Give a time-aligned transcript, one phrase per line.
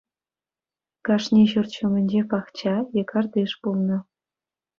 [1.09, 3.97] Кашни ҫурт ҫумӗнче пахча е картиш пулнӑ.